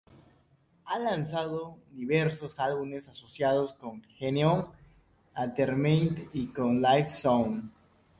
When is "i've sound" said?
6.79-7.71